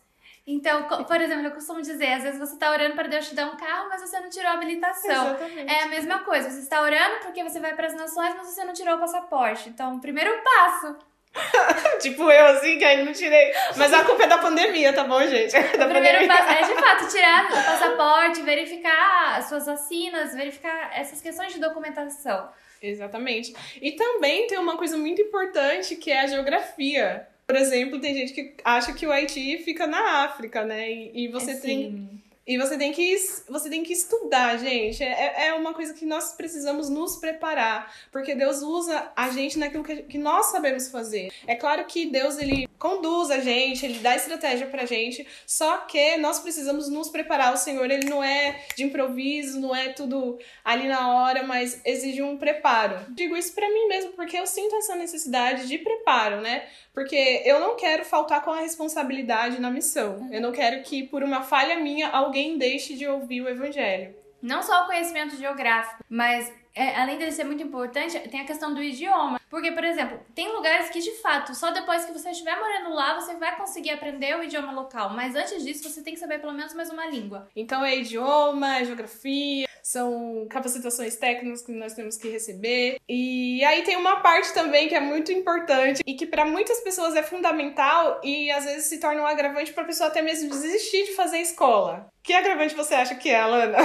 Então, 0.46 0.86
por 1.04 1.20
exemplo, 1.20 1.46
eu 1.46 1.52
costumo 1.52 1.80
dizer, 1.80 2.12
às 2.12 2.22
vezes 2.22 2.38
você 2.38 2.54
está 2.54 2.70
orando 2.70 2.94
para 2.94 3.08
Deus 3.08 3.28
te 3.28 3.34
dar 3.34 3.46
um 3.46 3.56
carro, 3.56 3.88
mas 3.88 4.02
você 4.02 4.20
não 4.20 4.28
tirou 4.28 4.50
a 4.50 4.54
habilitação. 4.54 5.28
Exatamente. 5.28 5.72
É 5.72 5.82
a 5.84 5.88
mesma 5.88 6.18
coisa, 6.18 6.50
você 6.50 6.60
está 6.60 6.82
orando 6.82 7.20
porque 7.22 7.42
você 7.42 7.58
vai 7.60 7.74
para 7.74 7.86
as 7.86 7.94
nações, 7.94 8.34
mas 8.36 8.48
você 8.48 8.62
não 8.64 8.74
tirou 8.74 8.96
o 8.96 8.98
passaporte. 8.98 9.70
Então, 9.70 9.98
primeiro 10.00 10.30
passo. 10.42 10.98
tipo 12.00 12.30
eu, 12.30 12.46
assim, 12.46 12.78
que 12.78 12.84
ainda 12.84 13.04
não 13.04 13.12
tirei. 13.12 13.52
Mas 13.76 13.92
a 13.92 14.04
culpa 14.04 14.24
é 14.24 14.26
da 14.26 14.38
pandemia, 14.38 14.92
tá 14.92 15.04
bom, 15.04 15.20
gente? 15.26 15.52
Da 15.76 15.86
o 15.86 15.90
primeiro 15.90 16.26
passo 16.26 16.52
é, 16.52 16.62
de 16.62 16.74
fato, 16.74 17.08
tirar 17.08 17.46
o 17.46 17.64
passaporte, 17.64 18.42
verificar 18.42 19.38
as 19.38 19.48
suas 19.48 19.66
vacinas, 19.66 20.34
verificar 20.34 20.90
essas 20.94 21.20
questões 21.20 21.52
de 21.52 21.60
documentação. 21.60 22.48
Exatamente. 22.80 23.54
E 23.80 23.92
também 23.92 24.46
tem 24.46 24.58
uma 24.58 24.76
coisa 24.76 24.96
muito 24.96 25.20
importante 25.20 25.96
que 25.96 26.10
é 26.10 26.20
a 26.20 26.26
geografia. 26.26 27.26
Por 27.46 27.56
exemplo, 27.56 28.00
tem 28.00 28.14
gente 28.14 28.32
que 28.32 28.54
acha 28.64 28.92
que 28.92 29.06
o 29.06 29.12
Haiti 29.12 29.58
fica 29.58 29.86
na 29.86 30.24
África, 30.24 30.64
né? 30.64 30.90
E, 30.90 31.24
e 31.24 31.28
você 31.28 31.52
é 31.52 31.56
tem. 31.56 32.22
E 32.46 32.58
você 32.58 32.76
tem 32.76 32.92
que, 32.92 33.16
você 33.48 33.70
tem 33.70 33.82
que 33.82 33.92
estudar, 33.92 34.58
gente. 34.58 35.02
É, 35.02 35.48
é 35.48 35.54
uma 35.54 35.72
coisa 35.72 35.94
que 35.94 36.04
nós 36.04 36.32
precisamos 36.32 36.90
nos 36.90 37.16
preparar. 37.16 37.92
Porque 38.12 38.34
Deus 38.34 38.60
usa 38.62 39.10
a 39.16 39.30
gente 39.30 39.58
naquilo 39.58 39.82
que, 39.82 40.02
que 40.02 40.18
nós 40.18 40.46
sabemos 40.46 40.90
fazer. 40.90 41.32
É 41.46 41.54
claro 41.54 41.84
que 41.86 42.06
Deus, 42.06 42.38
ele 42.38 42.68
conduz 42.78 43.30
a 43.30 43.38
gente, 43.40 43.86
ele 43.86 43.98
dá 44.00 44.14
estratégia 44.14 44.66
pra 44.66 44.84
gente. 44.84 45.26
Só 45.46 45.78
que 45.78 46.18
nós 46.18 46.38
precisamos 46.38 46.88
nos 46.88 47.08
preparar. 47.08 47.54
O 47.54 47.56
Senhor, 47.56 47.90
ele 47.90 48.08
não 48.08 48.22
é 48.22 48.60
de 48.76 48.84
improviso, 48.84 49.58
não 49.58 49.74
é 49.74 49.88
tudo 49.88 50.38
ali 50.62 50.86
na 50.86 51.14
hora, 51.14 51.44
mas 51.44 51.80
exige 51.84 52.22
um 52.22 52.36
preparo. 52.36 53.06
Digo 53.10 53.36
isso 53.36 53.54
pra 53.54 53.68
mim 53.70 53.88
mesmo, 53.88 54.12
porque 54.12 54.36
eu 54.36 54.46
sinto 54.46 54.76
essa 54.76 54.94
necessidade 54.96 55.66
de 55.66 55.78
preparo, 55.78 56.42
né? 56.42 56.66
Porque 56.92 57.42
eu 57.44 57.58
não 57.58 57.74
quero 57.74 58.04
faltar 58.04 58.42
com 58.44 58.52
a 58.52 58.60
responsabilidade 58.60 59.60
na 59.60 59.70
missão. 59.70 60.28
Eu 60.30 60.40
não 60.40 60.52
quero 60.52 60.82
que, 60.82 61.02
por 61.02 61.24
uma 61.24 61.42
falha 61.42 61.80
minha, 61.80 62.08
alguém 62.08 62.33
deixe 62.58 62.94
de 62.94 63.06
ouvir 63.06 63.40
o 63.40 63.48
evangelho. 63.48 64.14
Não 64.42 64.62
só 64.62 64.82
o 64.82 64.86
conhecimento 64.86 65.36
geográfico, 65.36 66.04
mas 66.08 66.52
é, 66.74 66.96
além 66.96 67.16
dele 67.16 67.30
ser 67.32 67.44
muito 67.44 67.62
importante, 67.62 68.18
tem 68.28 68.40
a 68.40 68.44
questão 68.44 68.74
do 68.74 68.82
idioma. 68.82 69.40
Porque, 69.48 69.70
por 69.70 69.84
exemplo, 69.84 70.20
tem 70.34 70.52
lugares 70.52 70.90
que 70.90 71.00
de 71.00 71.12
fato, 71.22 71.54
só 71.54 71.70
depois 71.70 72.04
que 72.04 72.12
você 72.12 72.30
estiver 72.30 72.58
morando 72.58 72.92
lá, 72.92 73.14
você 73.14 73.34
vai 73.36 73.56
conseguir 73.56 73.90
aprender 73.90 74.36
o 74.36 74.42
idioma 74.42 74.72
local. 74.72 75.10
Mas 75.10 75.36
antes 75.36 75.62
disso, 75.62 75.88
você 75.88 76.02
tem 76.02 76.14
que 76.14 76.20
saber 76.20 76.40
pelo 76.40 76.52
menos 76.52 76.74
mais 76.74 76.90
uma 76.90 77.06
língua. 77.06 77.48
Então 77.54 77.84
é 77.84 77.96
idioma, 77.96 78.78
é 78.78 78.84
geografia, 78.84 79.68
são 79.84 80.46
capacitações 80.48 81.14
técnicas 81.14 81.60
que 81.60 81.70
nós 81.70 81.92
temos 81.92 82.16
que 82.16 82.30
receber. 82.30 82.98
E 83.06 83.62
aí 83.64 83.82
tem 83.82 83.98
uma 83.98 84.20
parte 84.20 84.54
também 84.54 84.88
que 84.88 84.94
é 84.94 85.00
muito 85.00 85.30
importante 85.30 86.02
e 86.06 86.14
que 86.14 86.26
para 86.26 86.46
muitas 86.46 86.80
pessoas 86.80 87.14
é 87.14 87.22
fundamental 87.22 88.18
e 88.24 88.50
às 88.50 88.64
vezes 88.64 88.86
se 88.86 88.98
torna 88.98 89.20
um 89.20 89.26
agravante 89.26 89.74
para 89.74 89.82
a 89.82 89.86
pessoa 89.86 90.08
até 90.08 90.22
mesmo 90.22 90.48
desistir 90.48 91.04
de 91.04 91.14
fazer 91.14 91.36
escola. 91.38 92.08
Que 92.22 92.32
agravante 92.32 92.74
você 92.74 92.94
acha 92.94 93.14
que 93.14 93.28
é, 93.28 93.38
Alana? 93.38 93.76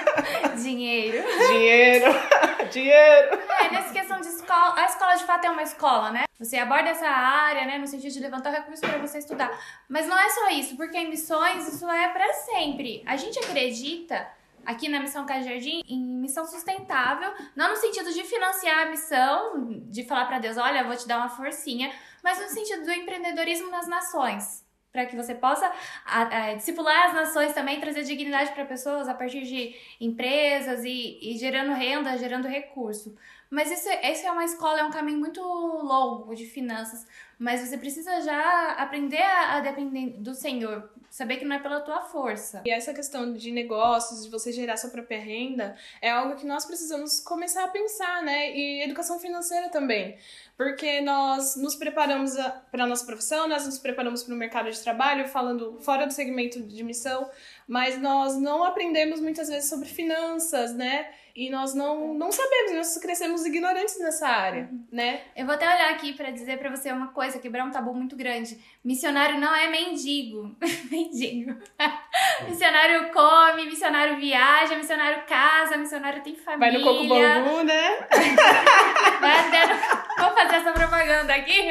Dinheiro. 0.56 1.22
Dinheiro. 1.48 2.06
Dinheiro. 2.72 3.38
É, 3.60 3.70
nessa 3.70 3.92
questão 3.92 4.18
de 4.22 4.28
escola, 4.28 4.80
a 4.80 4.86
escola 4.86 5.14
de 5.16 5.24
fato 5.24 5.44
é 5.44 5.50
uma 5.50 5.62
escola, 5.62 6.10
né? 6.10 6.24
Você 6.38 6.56
aborda 6.56 6.88
essa 6.88 7.06
área, 7.06 7.66
né, 7.66 7.76
no 7.76 7.86
sentido 7.86 8.10
de 8.10 8.20
levantar 8.20 8.52
recursos 8.52 8.80
para 8.80 8.98
você 8.98 9.18
estudar. 9.18 9.50
Mas 9.86 10.06
não 10.06 10.18
é 10.18 10.30
só 10.30 10.48
isso, 10.48 10.78
porque 10.78 10.96
em 10.96 11.10
missões 11.10 11.68
isso 11.68 11.86
é 11.90 12.08
para 12.08 12.32
sempre. 12.32 13.02
A 13.04 13.16
gente 13.16 13.38
acredita 13.38 14.26
aqui 14.64 14.88
na 14.88 15.00
Missão 15.00 15.26
Casa 15.26 15.48
Jardim 15.48 15.82
em 15.88 16.00
missão 16.00 16.44
sustentável, 16.46 17.32
não 17.54 17.70
no 17.70 17.76
sentido 17.76 18.12
de 18.12 18.22
financiar 18.24 18.86
a 18.86 18.90
missão, 18.90 19.82
de 19.88 20.04
falar 20.04 20.26
para 20.26 20.38
Deus, 20.38 20.56
olha, 20.56 20.84
vou 20.84 20.96
te 20.96 21.06
dar 21.06 21.18
uma 21.18 21.28
forcinha, 21.28 21.92
mas 22.22 22.40
no 22.40 22.48
sentido 22.48 22.84
do 22.84 22.92
empreendedorismo 22.92 23.70
nas 23.70 23.86
nações 23.88 24.62
para 24.92 25.06
que 25.06 25.16
você 25.16 25.34
possa 25.34 25.72
a, 26.04 26.50
a, 26.50 26.54
discipular 26.54 27.06
as 27.06 27.14
nações 27.14 27.54
também, 27.54 27.80
trazer 27.80 28.02
dignidade 28.02 28.52
para 28.52 28.66
pessoas 28.66 29.08
a 29.08 29.14
partir 29.14 29.42
de 29.42 29.74
empresas 29.98 30.84
e, 30.84 31.18
e, 31.22 31.38
gerando 31.38 31.72
renda, 31.72 32.16
gerando 32.18 32.46
recurso. 32.46 33.16
Mas 33.52 33.70
isso, 33.70 33.86
esse 34.02 34.24
é 34.24 34.32
uma 34.32 34.46
escola, 34.46 34.80
é 34.80 34.82
um 34.82 34.90
caminho 34.90 35.18
muito 35.18 35.42
longo 35.42 36.34
de 36.34 36.46
finanças, 36.46 37.06
mas 37.38 37.60
você 37.60 37.76
precisa 37.76 38.22
já 38.22 38.72
aprender 38.78 39.20
a, 39.20 39.56
a 39.56 39.60
depender 39.60 40.14
do 40.20 40.34
Senhor, 40.34 40.90
saber 41.10 41.36
que 41.36 41.44
não 41.44 41.56
é 41.56 41.58
pela 41.58 41.82
tua 41.82 42.00
força. 42.00 42.62
E 42.64 42.70
essa 42.70 42.94
questão 42.94 43.34
de 43.34 43.52
negócios, 43.52 44.24
de 44.24 44.30
você 44.30 44.52
gerar 44.52 44.78
sua 44.78 44.88
própria 44.88 45.20
renda, 45.20 45.76
é 46.00 46.10
algo 46.10 46.34
que 46.36 46.46
nós 46.46 46.64
precisamos 46.64 47.20
começar 47.20 47.64
a 47.64 47.68
pensar, 47.68 48.22
né? 48.22 48.56
E 48.56 48.84
educação 48.84 49.20
financeira 49.20 49.68
também. 49.68 50.16
Porque 50.56 51.02
nós 51.02 51.54
nos 51.54 51.74
preparamos 51.74 52.32
para 52.70 52.84
a 52.84 52.86
nossa 52.86 53.04
profissão, 53.04 53.46
nós 53.46 53.66
nos 53.66 53.78
preparamos 53.78 54.22
para 54.22 54.34
o 54.34 54.38
mercado 54.38 54.70
de 54.70 54.80
trabalho, 54.80 55.28
falando 55.28 55.78
fora 55.80 56.06
do 56.06 56.12
segmento 56.14 56.58
de 56.62 56.82
missão, 56.82 57.30
mas 57.68 58.00
nós 58.00 58.34
não 58.34 58.64
aprendemos 58.64 59.20
muitas 59.20 59.50
vezes 59.50 59.68
sobre 59.68 59.90
finanças, 59.90 60.74
né? 60.74 61.12
E 61.34 61.48
nós 61.50 61.74
não, 61.74 62.12
não 62.12 62.30
sabemos, 62.30 62.72
nós 62.72 62.98
crescemos 62.98 63.46
ignorantes 63.46 63.98
nessa 63.98 64.28
área, 64.28 64.68
né? 64.90 65.22
Eu 65.34 65.46
vou 65.46 65.54
até 65.54 65.66
olhar 65.66 65.90
aqui 65.90 66.12
para 66.12 66.30
dizer 66.30 66.58
para 66.58 66.68
você 66.68 66.92
uma 66.92 67.08
coisa, 67.08 67.38
quebrar 67.38 67.64
um 67.64 67.70
tabu 67.70 67.94
muito 67.94 68.14
grande. 68.14 68.58
Missionário 68.84 69.40
não 69.40 69.54
é 69.54 69.68
mendigo. 69.68 70.54
mendigo. 70.90 71.58
missionário 72.46 73.10
come, 73.12 73.64
missionário 73.64 74.16
viaja, 74.18 74.76
missionário 74.76 75.24
casa, 75.26 75.78
missionário 75.78 76.22
tem 76.22 76.36
família. 76.36 76.70
Vai 76.70 76.78
no 76.78 76.84
coco 76.84 77.08
bambu, 77.08 77.64
né? 77.64 78.06
Vai 79.20 79.38
até 79.38 79.66
no... 79.66 80.02
Vou 80.18 80.34
fazer 80.34 80.56
essa 80.56 80.72
propaganda 80.72 81.34
aqui. 81.34 81.70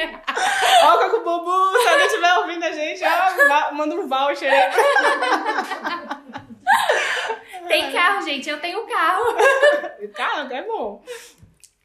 Ó, 0.82 0.94
o 0.94 0.98
coco 0.98 1.24
bambu, 1.24 1.78
se 1.78 1.88
alguém 1.88 2.06
estiver 2.06 2.34
ouvindo 2.38 2.64
a 2.64 2.72
gente, 2.72 3.02
ó, 3.04 3.74
manda 3.74 3.94
um 3.94 4.08
voucher 4.08 4.52
aí. 4.52 6.01
Tem 7.72 7.90
carro, 7.90 8.22
gente. 8.22 8.48
Eu 8.48 8.60
tenho 8.60 8.86
carro. 8.86 9.24
carro 10.14 10.52
é 10.52 10.62
bom. 10.62 11.02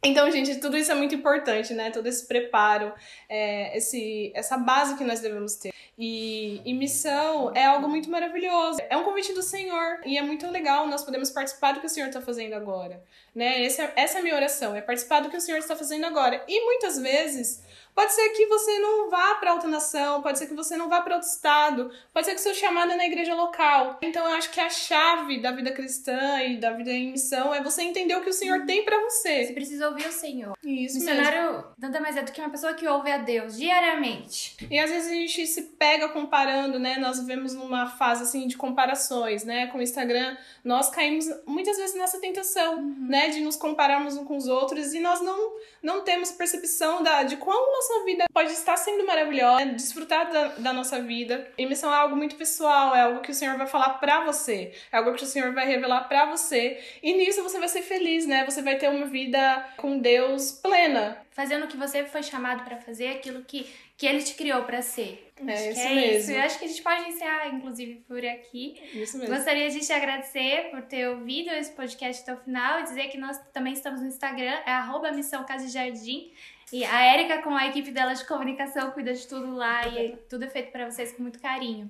Então, 0.04 0.30
gente, 0.30 0.56
tudo 0.58 0.78
isso 0.78 0.92
é 0.92 0.96
muito 0.96 1.16
importante, 1.16 1.74
né? 1.74 1.90
Todo 1.92 2.08
esse 2.08 2.28
preparo, 2.28 2.94
é, 3.28 3.76
esse, 3.76 4.32
essa 4.36 4.58
base 4.58 4.96
que 4.96 5.04
nós 5.04 5.20
devemos 5.22 5.56
ter. 5.56 5.74
E, 5.98 6.62
e, 6.64 6.74
missão 6.76 7.52
é 7.56 7.66
algo 7.66 7.90
muito 7.90 8.10
maravilhoso. 8.10 8.80
É 8.88 8.96
um 8.96 9.04
convite 9.04 9.34
do 9.34 9.42
Senhor 9.42 10.00
e 10.06 10.16
é 10.16 10.22
muito 10.22 10.48
legal 10.52 10.88
nós 10.88 11.04
podemos 11.04 11.32
participar 11.32 11.72
do 11.72 11.80
que 11.80 11.88
o 11.88 11.90
Senhor 11.90 12.08
está 12.08 12.22
fazendo 12.22 12.54
agora, 12.54 13.04
né? 13.34 13.64
Esse 13.64 13.82
é, 13.82 13.94
essa 13.96 14.18
é 14.18 14.20
a 14.20 14.24
minha 14.24 14.36
oração, 14.36 14.76
é 14.76 14.82
participar 14.82 15.22
do 15.22 15.30
que 15.30 15.38
o 15.38 15.42
Senhor 15.42 15.58
está 15.58 15.76
fazendo 15.76 16.06
agora. 16.06 16.44
E 16.48 16.64
muitas 16.66 17.00
vezes 17.00 17.64
Pode 17.98 18.14
ser 18.14 18.30
que 18.30 18.46
você 18.46 18.78
não 18.78 19.10
vá 19.10 19.34
para 19.34 19.54
outra 19.56 19.68
nação, 19.68 20.22
pode 20.22 20.38
ser 20.38 20.46
que 20.46 20.54
você 20.54 20.78
não 20.78 20.88
vá 20.88 21.02
para 21.02 21.16
outro 21.16 21.28
estado, 21.28 21.90
pode 22.14 22.28
ser 22.28 22.36
que 22.36 22.42
seu 22.42 22.54
chamado 22.54 22.92
é 22.92 22.96
na 22.96 23.08
igreja 23.08 23.34
local. 23.34 23.98
Então 24.04 24.24
eu 24.30 24.36
acho 24.36 24.52
que 24.52 24.60
a 24.60 24.70
chave 24.70 25.42
da 25.42 25.52
vida 25.52 25.72
cristã 25.72 26.44
e 26.44 26.60
da 26.60 26.74
vida 26.74 26.92
em 26.92 27.12
missão 27.12 27.52
é 27.52 27.60
você 27.60 27.82
entender 27.82 28.16
o 28.16 28.22
que 28.22 28.30
o 28.30 28.34
Senhor 28.34 28.68
tem 28.68 28.86
para 28.86 29.02
você. 29.02 29.46
Você 29.46 29.54
precisa 29.54 29.90
ouvir 29.90 30.06
o 30.06 30.12
Senhor. 30.12 30.56
Isso 30.64 31.00
Missionário 31.00 31.54
mesmo. 31.54 31.66
nada 31.76 32.00
mais 32.00 32.16
é 32.16 32.22
do 32.22 32.32
que 32.32 32.40
uma 32.40 32.52
pessoa 32.52 32.76
que 32.76 32.88
ouve 32.88 33.12
a 33.12 33.18
Deus 33.18 33.58
diariamente. 33.58 34.56
E 34.70 34.78
às 34.78 34.92
vezes 34.92 35.12
a 35.12 35.16
gente 35.16 35.48
se 35.48 35.64
pega 35.64 36.08
comparando, 36.10 36.78
né? 36.78 37.00
Nós 37.00 37.20
vivemos 37.20 37.56
numa 37.56 37.88
fase 37.88 38.22
assim 38.22 38.48
de 38.48 38.56
comparações, 38.56 39.44
né? 39.44 39.66
Com 39.72 39.80
o 39.80 39.82
Instagram, 39.82 40.38
nós 40.64 40.92
caímos 40.92 41.26
muitas 41.48 41.78
vezes 41.78 41.96
nessa 41.96 42.20
tentação, 42.20 42.76
uhum. 42.76 43.08
né? 43.10 43.30
De 43.30 43.40
nos 43.40 43.56
compararmos 43.56 44.16
uns 44.16 44.28
com 44.28 44.38
os 44.38 44.48
outros 44.48 44.94
e 44.94 45.00
nós 45.00 45.20
não, 45.20 45.54
não 45.82 46.04
temos 46.04 46.30
percepção 46.30 47.02
da, 47.02 47.24
de 47.24 47.38
quão 47.38 47.72
nós 47.72 47.87
nossa 47.88 48.06
vida 48.06 48.26
pode 48.34 48.52
estar 48.52 48.76
sendo 48.78 49.06
maravilhosa, 49.06 49.66
desfrutar 49.66 50.30
da, 50.32 50.48
da, 50.50 50.74
nossa 50.74 51.02
vida. 51.02 51.50
E 51.58 51.66
missão 51.66 51.94
é 51.94 51.98
algo 51.98 52.16
muito 52.16 52.36
pessoal, 52.36 52.96
é 52.96 53.02
algo 53.02 53.22
que 53.22 53.32
o 53.32 53.34
Senhor 53.34 53.58
vai 53.58 53.68
falar 53.68 53.92
pra 53.96 54.26
você, 54.26 54.74
é 54.92 54.98
algo 54.98 55.14
que 55.14 55.24
o 55.24 55.28
Senhor 55.28 55.54
vai 55.54 55.66
revelar 55.66 56.08
pra 56.08 56.26
você. 56.26 56.80
E 57.02 57.14
nisso 57.14 57.44
você 57.44 57.60
vai 57.60 57.70
ser 57.70 57.82
feliz, 57.82 58.26
né? 58.26 58.46
Você 58.46 58.62
vai 58.62 58.78
ter 58.78 58.90
uma 58.90 59.06
vida 59.06 59.66
com 59.78 59.98
Deus 59.98 60.52
plena. 60.52 61.18
Fazendo 61.32 61.66
o 61.66 61.68
que 61.68 61.78
você 61.78 62.04
foi 62.04 62.24
chamado 62.24 62.64
para 62.64 62.78
fazer, 62.78 63.10
aquilo 63.10 63.44
que, 63.44 63.68
que 63.96 64.08
Ele 64.08 64.24
te 64.24 64.34
criou 64.34 64.64
para 64.64 64.82
ser. 64.82 65.32
É 65.46 65.54
acho 65.54 65.70
isso 65.70 65.80
é 65.80 65.94
mesmo. 65.94 66.18
Isso. 66.18 66.32
Eu 66.32 66.42
acho 66.42 66.60
que 66.60 66.66
a 66.66 66.68
gente 66.68 66.82
pode 66.82 67.10
encerrar, 67.10 67.48
inclusive, 67.50 67.96
por 68.08 68.26
aqui. 68.26 68.82
Isso 68.94 69.20
mesmo. 69.20 69.36
Gostaria 69.36 69.70
de 69.70 69.80
te 69.80 69.94
agradecer 69.94 70.72
por 70.72 70.82
ter 70.82 71.08
ouvido 71.10 71.52
esse 71.52 71.72
podcast 71.72 72.24
até 72.24 72.34
o 72.34 72.44
final 72.44 72.80
e 72.80 72.84
dizer 72.84 73.08
que 73.10 73.20
nós 73.20 73.40
também 73.54 73.74
estamos 73.74 74.02
no 74.02 74.08
Instagram, 74.08 74.58
é 74.66 74.72
arroba 74.72 75.12
Missão 75.12 75.46
Casa 75.46 75.68
Jardim. 75.68 76.32
E 76.72 76.84
a 76.84 77.02
Érica, 77.02 77.42
com 77.42 77.56
a 77.56 77.68
equipe 77.68 77.92
dela 77.92 78.14
de 78.14 78.26
comunicação, 78.26 78.92
cuida 78.92 79.14
de 79.14 79.26
tudo 79.26 79.56
lá 79.56 79.88
e 79.88 80.18
tudo 80.30 80.44
é 80.44 80.50
feito 80.50 80.72
para 80.72 80.90
vocês 80.90 81.14
com 81.14 81.22
muito 81.22 81.40
carinho. 81.40 81.90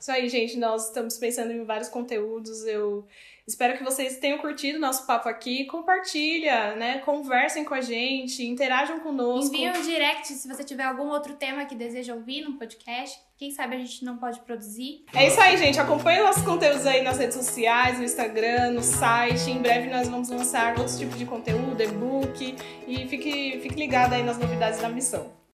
Isso 0.00 0.10
aí, 0.10 0.28
gente. 0.28 0.56
Nós 0.56 0.86
estamos 0.86 1.16
pensando 1.18 1.52
em 1.52 1.64
vários 1.64 1.88
conteúdos. 1.88 2.64
Eu 2.64 3.06
espero 3.46 3.76
que 3.76 3.82
vocês 3.82 4.18
tenham 4.18 4.38
curtido 4.38 4.78
o 4.78 4.80
nosso 4.80 5.06
papo 5.06 5.28
aqui. 5.28 5.64
Compartilha, 5.64 6.76
né? 6.76 6.98
Conversem 6.98 7.64
com 7.64 7.74
a 7.74 7.80
gente, 7.80 8.46
interajam 8.46 9.00
conosco. 9.00 9.54
Envie 9.54 9.70
um 9.70 9.82
direct 9.82 10.28
se 10.28 10.46
você 10.46 10.62
tiver 10.62 10.84
algum 10.84 11.08
outro 11.08 11.34
tema 11.34 11.64
que 11.64 11.74
deseja 11.74 12.14
ouvir 12.14 12.42
no 12.42 12.54
podcast. 12.58 13.18
Quem 13.36 13.50
sabe 13.50 13.76
a 13.76 13.78
gente 13.78 14.04
não 14.04 14.18
pode 14.18 14.40
produzir. 14.40 15.04
É 15.14 15.28
isso 15.28 15.40
aí, 15.40 15.56
gente. 15.56 15.80
Acompanhe 15.80 16.20
nossos 16.20 16.42
conteúdos 16.42 16.84
aí 16.86 17.02
nas 17.02 17.18
redes 17.18 17.36
sociais, 17.36 17.98
no 17.98 18.04
Instagram, 18.04 18.72
no 18.72 18.82
site. 18.82 19.50
Em 19.50 19.62
breve 19.62 19.88
nós 19.88 20.08
vamos 20.08 20.28
lançar 20.28 20.76
outros 20.76 20.98
tipos 20.98 21.18
de 21.18 21.24
conteúdo, 21.24 21.80
e-book. 21.80 22.56
E 22.86 23.08
fique, 23.08 23.60
fique 23.60 23.76
ligado 23.76 24.12
aí 24.12 24.22
nas 24.22 24.38
novidades 24.38 24.80
da 24.80 24.88
missão. 24.88 25.37